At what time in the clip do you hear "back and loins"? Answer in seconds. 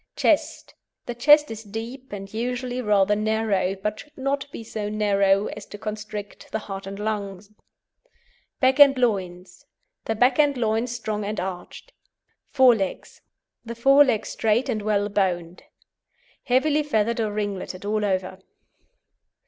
8.59-9.67, 10.15-10.91